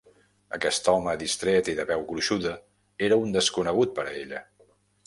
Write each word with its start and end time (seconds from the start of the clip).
Aquest 0.57 0.89
home 0.93 1.13
distret 1.23 1.69
i 1.73 1.75
de 1.81 1.85
veu 1.91 2.07
gruixuda 2.09 2.55
era 3.11 3.21
un 3.27 3.39
desconegut 3.39 3.97
per 4.01 4.09
a 4.11 4.15
ella. 4.25 4.45